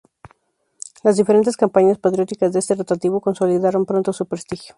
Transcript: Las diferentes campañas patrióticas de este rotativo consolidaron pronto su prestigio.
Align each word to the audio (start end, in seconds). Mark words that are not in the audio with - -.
Las 1.03 1.17
diferentes 1.17 1.55
campañas 1.57 1.99
patrióticas 1.99 2.51
de 2.53 2.57
este 2.57 2.73
rotativo 2.73 3.21
consolidaron 3.21 3.85
pronto 3.85 4.11
su 4.13 4.25
prestigio. 4.25 4.69